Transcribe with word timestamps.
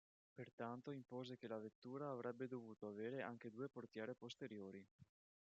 Pertanto 0.33 0.89
impose 0.89 1.37
che 1.37 1.47
la 1.47 1.59
vettura 1.59 2.09
avrebbe 2.09 2.47
dovuto 2.47 2.87
avere 2.87 3.21
anche 3.21 3.51
due 3.51 3.69
portiere 3.69 4.15
posteriori. 4.15 4.83